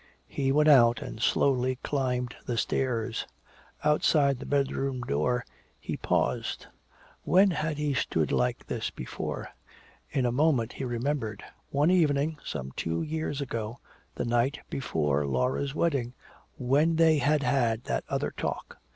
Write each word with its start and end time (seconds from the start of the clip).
He 0.27 0.51
went 0.51 0.67
out 0.67 1.03
and 1.03 1.21
slowly 1.21 1.75
climbed 1.83 2.35
the 2.47 2.57
stairs. 2.57 3.27
Outside 3.83 4.39
the 4.39 4.47
bedroom 4.47 5.01
door 5.01 5.45
he 5.79 5.95
paused. 5.95 6.65
When 7.21 7.51
had 7.51 7.77
he 7.77 7.93
stood 7.93 8.31
like 8.31 8.65
this 8.65 8.89
before? 8.89 9.49
In 10.09 10.25
a 10.25 10.31
moment 10.31 10.73
he 10.73 10.85
remembered. 10.85 11.43
One 11.69 11.91
evening 11.91 12.39
some 12.43 12.71
two 12.71 13.03
years 13.03 13.41
ago, 13.41 13.77
the 14.15 14.25
night 14.25 14.61
before 14.71 15.27
Laura's 15.27 15.75
wedding, 15.75 16.15
when 16.57 16.95
they 16.95 17.19
had 17.19 17.43
had 17.43 17.83
that 17.83 18.03
other 18.09 18.31
talk. 18.35 18.79